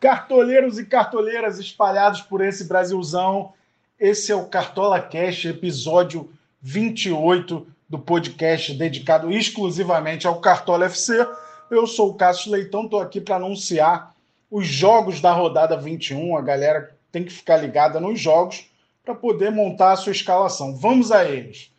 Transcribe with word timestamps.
Cartoleiros 0.00 0.78
e 0.78 0.86
cartoleiras 0.86 1.58
espalhados 1.58 2.22
por 2.22 2.40
esse 2.40 2.64
Brasilzão, 2.64 3.52
esse 3.98 4.32
é 4.32 4.34
o 4.34 4.46
Cartola 4.46 4.98
Cash, 4.98 5.44
episódio 5.44 6.32
28 6.62 7.66
do 7.86 7.98
podcast 7.98 8.72
dedicado 8.72 9.30
exclusivamente 9.30 10.26
ao 10.26 10.40
Cartola 10.40 10.86
FC. 10.86 11.28
Eu 11.70 11.86
sou 11.86 12.08
o 12.08 12.14
Cássio 12.14 12.50
Leitão, 12.50 12.84
estou 12.84 12.98
aqui 12.98 13.20
para 13.20 13.36
anunciar 13.36 14.14
os 14.50 14.66
jogos 14.66 15.20
da 15.20 15.32
rodada 15.32 15.76
21. 15.76 16.34
A 16.34 16.40
galera 16.40 16.96
tem 17.12 17.22
que 17.22 17.30
ficar 17.30 17.58
ligada 17.58 18.00
nos 18.00 18.18
jogos 18.18 18.70
para 19.04 19.14
poder 19.14 19.50
montar 19.50 19.92
a 19.92 19.96
sua 19.96 20.12
escalação. 20.12 20.74
Vamos 20.74 21.12
a 21.12 21.26
eles. 21.26 21.70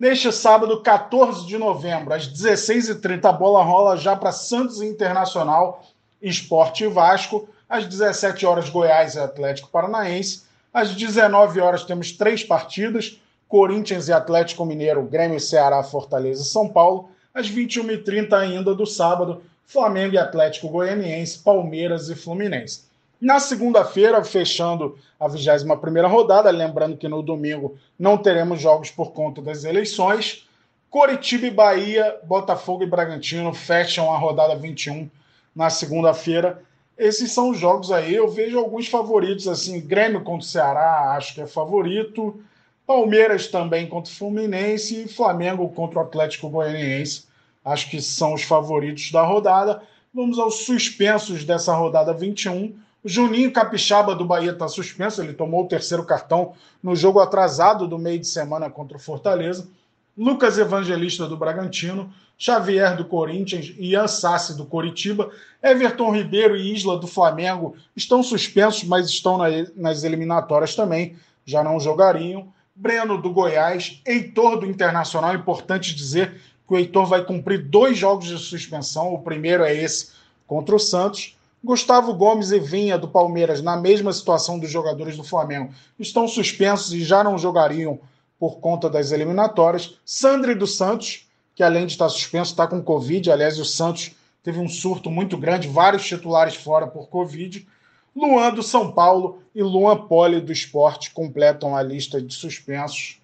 Neste 0.00 0.32
sábado, 0.32 0.80
14 0.80 1.46
de 1.46 1.58
novembro, 1.58 2.14
às 2.14 2.26
16h30, 2.26 3.26
a 3.26 3.32
bola 3.32 3.62
rola 3.62 3.98
já 3.98 4.16
para 4.16 4.32
Santos 4.32 4.80
Internacional, 4.80 5.84
Esporte 6.22 6.86
Vasco. 6.86 7.46
Às 7.68 7.86
17 7.86 8.46
horas, 8.46 8.68
Goiás 8.68 9.14
e 9.14 9.20
Atlético 9.20 9.68
Paranaense. 9.68 10.44
Às 10.72 10.94
19 10.94 11.60
horas, 11.60 11.84
temos 11.84 12.12
três 12.12 12.44
partidas: 12.44 13.20
Corinthians 13.48 14.08
e 14.08 14.12
Atlético 14.12 14.64
Mineiro, 14.64 15.02
Grêmio, 15.02 15.40
Ceará, 15.40 15.82
Fortaleza 15.82 16.42
e 16.42 16.46
São 16.46 16.68
Paulo. 16.68 17.10
Às 17.34 17.50
21h30 17.50 18.32
ainda 18.32 18.74
do 18.74 18.86
sábado, 18.86 19.42
Flamengo 19.66 20.14
e 20.14 20.18
Atlético 20.18 20.68
Goianiense, 20.68 21.38
Palmeiras 21.40 22.08
e 22.08 22.14
Fluminense. 22.14 22.84
Na 23.20 23.40
segunda-feira, 23.40 24.22
fechando 24.22 24.98
a 25.18 25.26
21 25.26 26.08
rodada, 26.08 26.50
lembrando 26.50 26.96
que 26.96 27.08
no 27.08 27.22
domingo 27.22 27.76
não 27.98 28.18
teremos 28.18 28.60
jogos 28.60 28.90
por 28.90 29.12
conta 29.12 29.40
das 29.40 29.64
eleições, 29.64 30.46
Coritiba 30.90 31.46
e 31.46 31.50
Bahia, 31.50 32.18
Botafogo 32.24 32.82
e 32.82 32.86
Bragantino 32.86 33.52
fecham 33.52 34.12
a 34.12 34.16
rodada 34.16 34.54
21 34.56 35.10
na 35.54 35.68
segunda-feira. 35.68 36.62
Esses 36.98 37.32
são 37.32 37.50
os 37.50 37.58
jogos 37.58 37.92
aí. 37.92 38.14
Eu 38.14 38.28
vejo 38.28 38.58
alguns 38.58 38.88
favoritos, 38.88 39.46
assim, 39.46 39.80
Grêmio 39.80 40.22
contra 40.22 40.46
o 40.46 40.48
Ceará, 40.48 41.14
acho 41.16 41.34
que 41.34 41.40
é 41.40 41.46
favorito. 41.46 42.40
Palmeiras 42.86 43.48
também 43.48 43.86
contra 43.86 44.10
o 44.10 44.14
Fluminense 44.14 45.02
e 45.02 45.08
Flamengo 45.08 45.68
contra 45.70 45.98
o 45.98 46.02
Atlético 46.02 46.48
Goianiense. 46.48 47.24
Acho 47.64 47.90
que 47.90 48.00
são 48.00 48.32
os 48.32 48.42
favoritos 48.42 49.10
da 49.10 49.22
rodada. 49.22 49.82
Vamos 50.14 50.38
aos 50.38 50.64
suspensos 50.64 51.44
dessa 51.44 51.74
rodada 51.74 52.14
21. 52.14 52.74
O 53.02 53.08
Juninho 53.08 53.52
Capixaba 53.52 54.14
do 54.14 54.24
Bahia 54.24 54.52
está 54.52 54.66
suspenso, 54.66 55.20
ele 55.20 55.32
tomou 55.32 55.64
o 55.64 55.68
terceiro 55.68 56.04
cartão 56.04 56.54
no 56.82 56.96
jogo 56.96 57.20
atrasado 57.20 57.86
do 57.86 57.98
meio 57.98 58.18
de 58.18 58.26
semana 58.26 58.70
contra 58.70 58.96
o 58.96 59.00
Fortaleza. 59.00 59.68
Lucas 60.16 60.56
Evangelista 60.56 61.26
do 61.26 61.36
Bragantino, 61.36 62.10
Xavier 62.38 62.96
do 62.96 63.04
Corinthians 63.04 63.74
e 63.76 63.90
Ian 63.90 64.08
Sassi 64.08 64.56
do 64.56 64.64
Coritiba, 64.64 65.30
Everton 65.62 66.10
Ribeiro 66.14 66.56
e 66.56 66.74
Isla 66.74 66.98
do 66.98 67.06
Flamengo 67.06 67.76
estão 67.94 68.22
suspensos, 68.22 68.84
mas 68.84 69.08
estão 69.08 69.38
nas 69.74 70.04
eliminatórias 70.04 70.74
também, 70.74 71.16
já 71.44 71.62
não 71.62 71.78
jogariam. 71.78 72.48
Breno 72.74 73.20
do 73.20 73.30
Goiás, 73.30 74.00
Heitor 74.06 74.58
do 74.58 74.66
Internacional, 74.66 75.34
importante 75.34 75.94
dizer 75.94 76.40
que 76.66 76.74
o 76.74 76.76
Heitor 76.76 77.06
vai 77.06 77.24
cumprir 77.24 77.62
dois 77.68 77.96
jogos 77.96 78.26
de 78.26 78.38
suspensão, 78.38 79.14
o 79.14 79.22
primeiro 79.22 79.64
é 79.64 79.74
esse 79.74 80.12
contra 80.46 80.74
o 80.74 80.78
Santos. 80.78 81.36
Gustavo 81.64 82.14
Gomes 82.14 82.52
e 82.52 82.58
Vinha 82.58 82.98
do 82.98 83.08
Palmeiras, 83.08 83.62
na 83.62 83.76
mesma 83.76 84.12
situação 84.12 84.58
dos 84.58 84.70
jogadores 84.70 85.16
do 85.16 85.24
Flamengo, 85.24 85.72
estão 85.98 86.28
suspensos 86.28 86.92
e 86.92 87.02
já 87.02 87.24
não 87.24 87.38
jogariam 87.38 87.98
por 88.38 88.58
conta 88.60 88.88
das 88.88 89.12
eliminatórias. 89.12 89.98
Sandri 90.04 90.54
dos 90.54 90.76
Santos, 90.76 91.26
que 91.54 91.62
além 91.62 91.86
de 91.86 91.92
estar 91.92 92.08
suspenso, 92.08 92.52
está 92.52 92.66
com 92.66 92.82
Covid. 92.82 93.30
Aliás, 93.30 93.58
o 93.58 93.64
Santos 93.64 94.12
teve 94.42 94.58
um 94.58 94.68
surto 94.68 95.10
muito 95.10 95.36
grande, 95.36 95.68
vários 95.68 96.04
titulares 96.04 96.54
fora 96.54 96.86
por 96.86 97.08
Covid. 97.08 97.66
Luan 98.14 98.52
do 98.54 98.62
São 98.62 98.92
Paulo 98.92 99.42
e 99.54 99.62
Luan 99.62 100.06
Poli 100.06 100.40
do 100.40 100.52
Esporte 100.52 101.10
completam 101.10 101.76
a 101.76 101.82
lista 101.82 102.20
de 102.20 102.32
suspensos. 102.32 103.20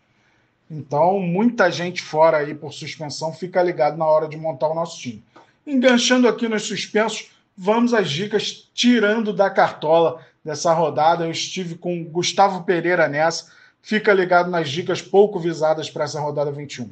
Então, 0.70 1.20
muita 1.20 1.70
gente 1.70 2.03
fora 2.03 2.38
aí 2.38 2.54
por 2.54 2.72
suspensão, 2.72 3.32
fica 3.32 3.62
ligado 3.62 3.97
na 3.97 4.06
hora 4.06 4.26
de 4.26 4.37
montar 4.37 4.69
o 4.69 4.75
nosso 4.75 4.98
time. 4.98 5.22
Enganchando 5.66 6.26
aqui 6.26 6.48
nos 6.48 6.62
suspensos, 6.62 7.31
vamos 7.56 7.92
às 7.94 8.10
dicas 8.10 8.70
tirando 8.75 9.32
da 9.32 9.50
cartola 9.50 10.25
dessa 10.44 10.72
rodada. 10.72 11.25
Eu 11.25 11.31
estive 11.31 11.75
com 11.75 12.04
Gustavo 12.04 12.64
Pereira 12.64 13.06
nessa 13.06 13.50
Fica 13.82 14.12
ligado 14.15 14.48
nas 14.48 14.70
dicas 14.70 15.03
pouco 15.03 15.41
visadas 15.41 15.91
para 15.91 16.04
essa 16.04 16.20
rodada 16.20 16.53
21. 16.53 16.88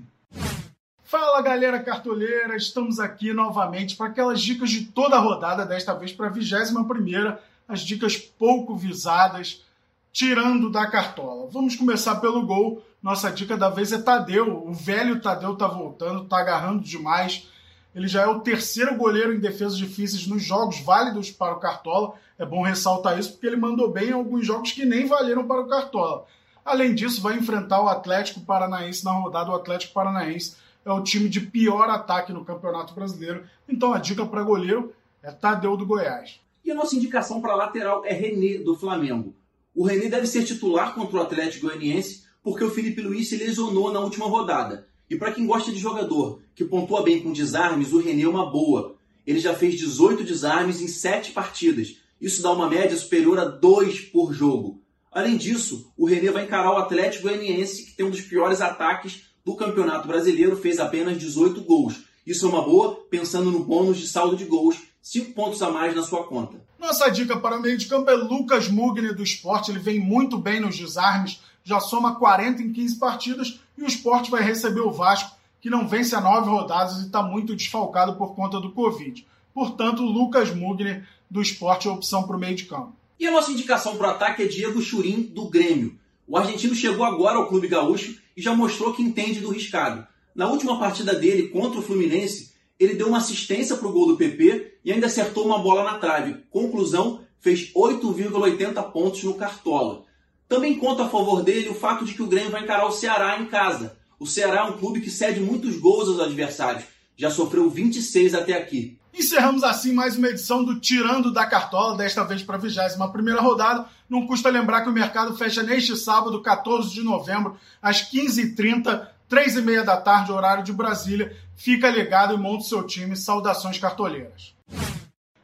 Fala 1.04 1.40
galera 1.40 1.80
cartoleira, 1.80 2.56
estamos 2.56 2.98
aqui 2.98 3.32
novamente 3.32 3.96
para 3.96 4.06
aquelas 4.06 4.40
dicas 4.40 4.70
de 4.70 4.86
toda 4.86 5.16
a 5.16 5.20
rodada, 5.20 5.64
desta 5.64 5.94
vez 5.94 6.12
para 6.12 6.26
a 6.26 6.30
21, 6.30 7.36
as 7.68 7.80
dicas 7.82 8.16
pouco 8.16 8.76
visadas, 8.76 9.64
tirando 10.12 10.68
da 10.68 10.88
cartola. 10.88 11.48
Vamos 11.50 11.76
começar 11.76 12.16
pelo 12.16 12.44
gol. 12.44 12.82
Nossa 13.00 13.30
dica 13.30 13.56
da 13.56 13.70
vez 13.70 13.92
é 13.92 13.98
Tadeu. 13.98 14.66
O 14.66 14.72
velho 14.72 15.20
Tadeu 15.20 15.54
tá 15.56 15.68
voltando, 15.68 16.24
tá 16.24 16.38
agarrando 16.38 16.82
demais. 16.82 17.48
Ele 17.94 18.08
já 18.08 18.22
é 18.22 18.26
o 18.26 18.40
terceiro 18.40 18.96
goleiro 18.96 19.32
em 19.32 19.40
defesas 19.40 19.78
difíceis 19.78 20.26
nos 20.26 20.42
jogos 20.42 20.80
válidos 20.80 21.30
para 21.30 21.54
o 21.54 21.60
Cartola. 21.60 22.14
É 22.36 22.44
bom 22.44 22.62
ressaltar 22.62 23.18
isso 23.18 23.32
porque 23.32 23.46
ele 23.46 23.56
mandou 23.56 23.90
bem 23.90 24.08
em 24.08 24.12
alguns 24.12 24.44
jogos 24.44 24.72
que 24.72 24.84
nem 24.84 25.06
valeram 25.06 25.46
para 25.46 25.60
o 25.60 25.68
Cartola. 25.68 26.26
Além 26.70 26.94
disso, 26.94 27.20
vai 27.20 27.36
enfrentar 27.36 27.82
o 27.82 27.88
Atlético 27.88 28.42
Paranaense 28.42 29.04
na 29.04 29.10
rodada. 29.10 29.50
O 29.50 29.56
Atlético 29.56 29.92
Paranaense 29.92 30.54
é 30.84 30.92
o 30.92 31.02
time 31.02 31.28
de 31.28 31.40
pior 31.40 31.90
ataque 31.90 32.32
no 32.32 32.44
Campeonato 32.44 32.94
Brasileiro. 32.94 33.42
Então 33.68 33.92
a 33.92 33.98
dica 33.98 34.24
para 34.24 34.44
goleiro 34.44 34.94
é 35.20 35.32
Tadeu 35.32 35.76
do 35.76 35.84
Goiás. 35.84 36.38
E 36.64 36.70
a 36.70 36.74
nossa 36.76 36.94
indicação 36.94 37.40
para 37.40 37.56
lateral 37.56 38.04
é 38.04 38.12
René 38.12 38.58
do 38.58 38.76
Flamengo. 38.76 39.34
O 39.74 39.84
René 39.84 40.08
deve 40.08 40.28
ser 40.28 40.44
titular 40.44 40.94
contra 40.94 41.16
o 41.16 41.20
Atlético 41.20 41.66
Goianiense 41.66 42.22
porque 42.40 42.62
o 42.62 42.70
Felipe 42.70 43.02
Luiz 43.02 43.28
se 43.28 43.36
lesionou 43.36 43.92
na 43.92 43.98
última 43.98 44.28
rodada. 44.28 44.86
E 45.10 45.16
para 45.16 45.32
quem 45.32 45.48
gosta 45.48 45.72
de 45.72 45.78
jogador 45.80 46.40
que 46.54 46.64
pontua 46.64 47.02
bem 47.02 47.20
com 47.20 47.32
desarmes, 47.32 47.92
o 47.92 47.98
René 47.98 48.22
é 48.22 48.28
uma 48.28 48.48
boa. 48.48 48.94
Ele 49.26 49.40
já 49.40 49.54
fez 49.54 49.74
18 49.74 50.22
desarmes 50.22 50.80
em 50.80 50.86
7 50.86 51.32
partidas. 51.32 51.96
Isso 52.20 52.40
dá 52.40 52.52
uma 52.52 52.70
média 52.70 52.96
superior 52.96 53.40
a 53.40 53.44
2 53.44 54.02
por 54.02 54.32
jogo. 54.32 54.79
Além 55.12 55.36
disso, 55.36 55.92
o 55.96 56.06
René 56.06 56.30
vai 56.30 56.44
encarar 56.44 56.72
o 56.72 56.78
Atlético 56.78 57.24
Goianiense, 57.24 57.86
que 57.86 57.96
tem 57.96 58.06
um 58.06 58.10
dos 58.10 58.20
piores 58.20 58.60
ataques 58.60 59.22
do 59.44 59.56
Campeonato 59.56 60.06
Brasileiro, 60.06 60.56
fez 60.56 60.78
apenas 60.78 61.18
18 61.18 61.62
gols. 61.62 62.04
Isso 62.24 62.46
é 62.46 62.48
uma 62.48 62.62
boa, 62.62 62.94
pensando 63.10 63.50
no 63.50 63.64
bônus 63.64 63.98
de 63.98 64.06
saldo 64.06 64.36
de 64.36 64.44
gols, 64.44 64.76
5 65.02 65.32
pontos 65.32 65.62
a 65.62 65.70
mais 65.70 65.96
na 65.96 66.02
sua 66.02 66.24
conta. 66.24 66.60
Nossa 66.78 67.10
dica 67.10 67.36
para 67.36 67.56
o 67.56 67.60
meio 67.60 67.76
de 67.76 67.86
campo 67.86 68.10
é 68.10 68.14
Lucas 68.14 68.68
Mugni 68.68 69.12
do 69.12 69.22
esporte. 69.22 69.70
Ele 69.70 69.80
vem 69.80 69.98
muito 69.98 70.38
bem 70.38 70.60
nos 70.60 70.78
desarmes, 70.78 71.40
já 71.64 71.80
soma 71.80 72.14
40 72.14 72.62
em 72.62 72.72
15 72.72 72.98
partidas 72.98 73.60
e 73.76 73.82
o 73.82 73.86
esporte 73.86 74.30
vai 74.30 74.42
receber 74.42 74.80
o 74.80 74.92
Vasco, 74.92 75.36
que 75.60 75.68
não 75.68 75.88
vence 75.88 76.14
a 76.14 76.20
nove 76.20 76.48
rodadas 76.48 76.98
e 76.98 77.06
está 77.06 77.22
muito 77.22 77.56
desfalcado 77.56 78.14
por 78.14 78.34
conta 78.34 78.60
do 78.60 78.70
Covid. 78.70 79.26
Portanto, 79.52 80.02
Lucas 80.02 80.54
Mugni 80.54 81.02
do 81.28 81.42
esporte 81.42 81.88
é 81.88 81.90
opção 81.90 82.22
para 82.22 82.36
o 82.36 82.38
meio 82.38 82.54
de 82.54 82.64
campo. 82.64 82.99
E 83.20 83.26
a 83.26 83.30
nossa 83.30 83.52
indicação 83.52 83.98
para 83.98 84.08
o 84.08 84.10
ataque 84.12 84.44
é 84.44 84.46
Diego 84.46 84.80
Churin, 84.80 85.20
do 85.20 85.50
Grêmio. 85.50 85.94
O 86.26 86.38
argentino 86.38 86.74
chegou 86.74 87.04
agora 87.04 87.36
ao 87.36 87.48
clube 87.48 87.68
gaúcho 87.68 88.16
e 88.34 88.40
já 88.40 88.54
mostrou 88.54 88.94
que 88.94 89.02
entende 89.02 89.40
do 89.40 89.50
riscado. 89.50 90.06
Na 90.34 90.48
última 90.50 90.78
partida 90.78 91.14
dele 91.14 91.48
contra 91.48 91.78
o 91.78 91.82
Fluminense, 91.82 92.54
ele 92.78 92.94
deu 92.94 93.08
uma 93.08 93.18
assistência 93.18 93.76
para 93.76 93.86
o 93.86 93.92
gol 93.92 94.06
do 94.06 94.16
PP 94.16 94.78
e 94.82 94.90
ainda 94.90 95.06
acertou 95.06 95.44
uma 95.44 95.58
bola 95.58 95.84
na 95.84 95.98
trave. 95.98 96.42
Conclusão, 96.48 97.20
fez 97.38 97.70
8,80 97.74 98.90
pontos 98.90 99.22
no 99.22 99.34
Cartola. 99.34 100.04
Também 100.48 100.78
conta 100.78 101.04
a 101.04 101.08
favor 101.10 101.42
dele 101.42 101.68
o 101.68 101.74
fato 101.74 102.06
de 102.06 102.14
que 102.14 102.22
o 102.22 102.26
Grêmio 102.26 102.50
vai 102.50 102.62
encarar 102.62 102.86
o 102.86 102.92
Ceará 102.92 103.38
em 103.38 103.44
casa. 103.44 103.98
O 104.18 104.26
Ceará 104.26 104.60
é 104.60 104.70
um 104.70 104.78
clube 104.78 105.02
que 105.02 105.10
cede 105.10 105.40
muitos 105.40 105.76
gols 105.76 106.08
aos 106.08 106.20
adversários. 106.20 106.84
Já 107.18 107.30
sofreu 107.30 107.68
26 107.68 108.34
até 108.34 108.54
aqui. 108.54 108.98
Encerramos 109.12 109.64
assim 109.64 109.92
mais 109.92 110.16
uma 110.16 110.28
edição 110.28 110.64
do 110.64 110.78
Tirando 110.78 111.32
da 111.32 111.44
Cartola, 111.44 111.96
desta 111.96 112.24
vez 112.24 112.42
para 112.42 112.56
a 112.56 112.58
21 112.58 113.40
rodada. 113.40 113.86
Não 114.08 114.26
custa 114.26 114.48
lembrar 114.48 114.82
que 114.82 114.88
o 114.88 114.92
mercado 114.92 115.36
fecha 115.36 115.62
neste 115.62 115.96
sábado, 115.96 116.40
14 116.40 116.90
de 116.90 117.02
novembro, 117.02 117.56
às 117.82 118.08
15h30, 118.08 119.08
3h30 119.28 119.84
da 119.84 119.96
tarde, 119.96 120.30
horário 120.30 120.62
de 120.62 120.72
Brasília. 120.72 121.36
Fica 121.56 121.90
ligado 121.90 122.34
e 122.34 122.38
monte 122.38 122.66
seu 122.66 122.86
time. 122.86 123.16
Saudações 123.16 123.78
cartoleiras. 123.78 124.54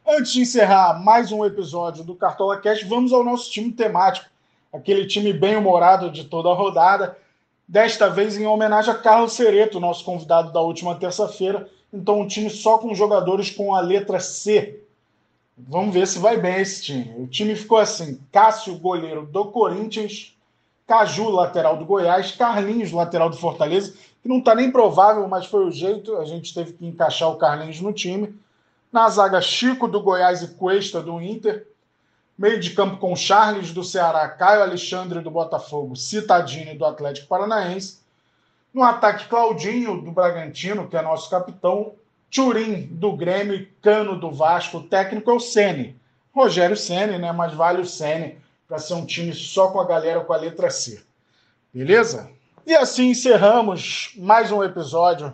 Antes 0.09 0.33
de 0.33 0.43
encerrar 0.43 1.03
mais 1.03 1.33
um 1.33 1.45
episódio 1.45 2.05
do 2.05 2.15
Cartola 2.15 2.61
Cast, 2.61 2.85
vamos 2.85 3.13
ao 3.13 3.25
nosso 3.25 3.51
time 3.51 3.73
temático. 3.73 4.31
Aquele 4.73 5.07
time 5.07 5.33
bem-humorado 5.33 6.11
de 6.11 6.25
toda 6.25 6.49
a 6.49 6.55
rodada. 6.55 7.19
Desta 7.67 8.09
vez 8.09 8.37
em 8.37 8.47
homenagem 8.47 8.93
a 8.93 8.97
Carlos 8.97 9.33
Cereto, 9.33 9.81
nosso 9.81 10.05
convidado 10.05 10.53
da 10.53 10.61
última 10.61 10.95
terça-feira 10.95 11.69
então, 11.93 12.21
um 12.21 12.27
time 12.27 12.51
só 12.51 12.79
com 12.79 12.95
jogadores 12.95 13.51
com 13.51 13.75
a 13.75 13.81
letra 13.81 14.21
C. 14.21 14.81
Vamos 15.57 15.95
ver 15.95 16.07
se 16.07 16.19
vai 16.19 16.37
bem 16.37 16.61
esse 16.61 16.83
time. 16.83 17.15
O 17.17 17.27
time 17.27 17.55
ficou 17.55 17.79
assim: 17.79 18.21
Cássio, 18.31 18.79
goleiro 18.79 19.27
do 19.27 19.47
Corinthians, 19.47 20.37
Caju, 20.87 21.31
lateral 21.31 21.77
do 21.77 21.85
Goiás, 21.85 22.33
Carlinhos, 22.33 22.93
lateral 22.93 23.31
do 23.31 23.37
Fortaleza, 23.37 23.95
que 24.23 24.29
não 24.29 24.39
está 24.39 24.55
nem 24.55 24.71
provável, 24.71 25.27
mas 25.29 25.47
foi 25.47 25.65
o 25.65 25.71
jeito. 25.71 26.17
A 26.17 26.25
gente 26.25 26.53
teve 26.53 26.75
que 26.75 26.87
encaixar 26.87 27.31
o 27.31 27.37
Carlinhos 27.37 27.81
no 27.81 27.93
time. 27.93 28.39
Na 28.93 29.09
zaga, 29.09 29.41
Chico 29.41 29.89
do 29.89 30.03
Goiás 30.03 30.43
e 30.43 30.49
Cuesta 30.49 31.01
do 31.01 31.21
Inter. 31.21 31.67
Meio 32.37 32.61
de 32.61 32.71
campo 32.71 32.99
com 32.99 33.17
Charles 33.17 33.73
do 33.73 33.83
Ceará, 33.83 34.29
Caio 34.29 34.61
Alexandre 34.61 35.21
do 35.21 35.31
Botafogo, 35.31 35.97
Citadini 35.97 36.77
do 36.77 36.85
Atlético 36.85 37.29
Paranaense. 37.29 38.01
No 38.77 38.83
ataque, 38.83 39.27
Claudinho 39.27 40.03
do 40.03 40.11
Bragantino, 40.11 40.87
que 40.87 40.99
é 40.99 41.01
nosso 41.01 41.31
capitão, 41.31 41.95
Turim 42.31 42.83
do 42.83 43.17
Grêmio, 43.17 43.67
Cano 43.81 44.21
do 44.21 44.31
Vasco, 44.31 44.77
o 44.77 44.83
técnico 44.83 45.31
é 45.31 45.33
o 45.33 45.41
Sene. 45.41 45.99
Rogério 46.31 46.77
Sene, 46.77 47.17
né? 47.17 47.33
Mas 47.33 47.55
vale 47.55 47.81
o 47.81 47.87
Sene 47.87 48.37
para 48.69 48.79
ser 48.79 48.93
um 48.93 49.07
time 49.07 49.33
só 49.33 49.69
com 49.69 49.81
a 49.81 49.87
galera 49.87 50.21
com 50.21 50.31
a 50.31 50.37
letra 50.37 50.69
C. 50.69 51.03
Beleza? 51.73 52.31
E 52.67 52.75
assim 52.75 53.13
encerramos 53.13 54.13
mais 54.19 54.53
um 54.53 54.63
episódio 54.63 55.33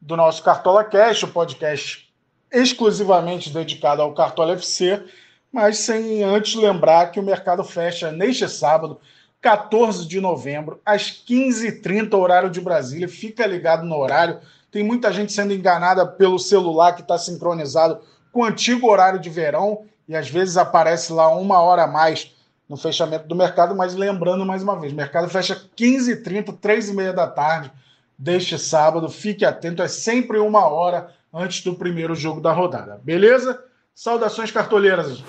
do 0.00 0.16
nosso 0.16 0.40
Cartola 0.44 0.84
Cash, 0.84 1.24
o 1.24 1.28
podcast 1.32 2.08
exclusivamente 2.52 3.50
dedicado 3.50 4.02
ao 4.02 4.14
Cartola 4.14 4.52
FC, 4.52 5.04
mas 5.50 5.78
sem 5.78 6.22
antes 6.22 6.54
lembrar 6.54 7.10
que 7.10 7.18
o 7.18 7.24
mercado 7.24 7.64
fecha 7.64 8.12
neste 8.12 8.48
sábado, 8.48 9.00
14 9.44 10.08
de 10.08 10.22
novembro, 10.22 10.80
às 10.86 11.10
15h30, 11.10 12.14
horário 12.14 12.48
de 12.48 12.62
Brasília. 12.62 13.06
Fica 13.06 13.46
ligado 13.46 13.84
no 13.84 13.94
horário. 13.94 14.38
Tem 14.70 14.82
muita 14.82 15.12
gente 15.12 15.34
sendo 15.34 15.52
enganada 15.52 16.06
pelo 16.06 16.38
celular 16.38 16.94
que 16.94 17.02
está 17.02 17.18
sincronizado 17.18 18.00
com 18.32 18.40
o 18.40 18.44
antigo 18.44 18.90
horário 18.90 19.20
de 19.20 19.28
verão 19.28 19.82
e 20.08 20.16
às 20.16 20.30
vezes 20.30 20.56
aparece 20.56 21.12
lá 21.12 21.28
uma 21.28 21.60
hora 21.60 21.84
a 21.84 21.86
mais 21.86 22.34
no 22.66 22.78
fechamento 22.78 23.28
do 23.28 23.36
mercado, 23.36 23.76
mas 23.76 23.94
lembrando 23.94 24.46
mais 24.46 24.62
uma 24.62 24.80
vez, 24.80 24.94
o 24.94 24.96
mercado 24.96 25.28
fecha 25.28 25.68
15h30, 25.76 26.58
3h30 26.58 27.12
da 27.12 27.26
tarde 27.26 27.70
deste 28.18 28.58
sábado. 28.58 29.10
Fique 29.10 29.44
atento, 29.44 29.82
é 29.82 29.88
sempre 29.88 30.38
uma 30.38 30.66
hora 30.66 31.10
antes 31.30 31.62
do 31.62 31.74
primeiro 31.74 32.14
jogo 32.14 32.40
da 32.40 32.50
rodada. 32.50 32.98
Beleza? 33.04 33.62
Saudações 33.94 34.50
cartoleiras! 34.50 35.22